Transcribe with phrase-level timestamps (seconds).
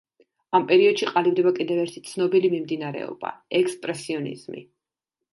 [0.59, 4.65] ამ პერიოდში ყალიბდება კიდევ ერთი ცნობილი მიმდინარეობა ექსპრესიონიზმი.